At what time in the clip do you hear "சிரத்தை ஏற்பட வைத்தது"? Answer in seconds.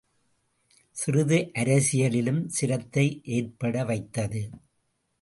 2.47-4.43